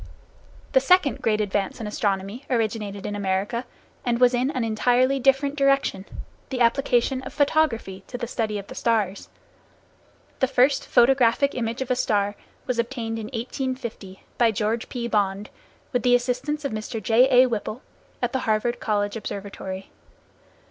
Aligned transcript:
The 0.71 0.79
second 0.79 1.21
great 1.21 1.39
advance 1.41 1.79
in 1.79 1.85
astronomy 1.85 2.43
originated 2.49 3.05
in 3.05 3.15
America, 3.15 3.67
and 4.03 4.19
was 4.19 4.33
in 4.33 4.49
an 4.49 4.63
entirely 4.63 5.19
different 5.19 5.55
direction, 5.55 6.05
the 6.49 6.59
application 6.59 7.21
of 7.21 7.35
photography 7.35 8.03
to 8.07 8.17
the 8.17 8.25
study 8.25 8.57
of 8.57 8.65
the 8.65 8.73
stars. 8.73 9.29
The 10.39 10.47
first 10.47 10.87
photographic 10.87 11.53
image 11.53 11.83
of 11.83 11.91
a 11.91 11.95
star 11.95 12.33
was 12.65 12.79
obtained 12.79 13.19
in 13.19 13.25
1850, 13.27 14.23
by 14.39 14.49
George 14.49 14.89
P. 14.89 15.07
Bond, 15.07 15.51
with 15.91 16.01
the 16.01 16.15
assistance 16.15 16.65
of 16.65 16.71
Mr. 16.71 16.99
J.A. 16.99 17.45
Whipple, 17.45 17.83
at 18.23 18.33
the 18.33 18.39
Harvard 18.49 18.79
College 18.79 19.15
Observatory. 19.15 19.91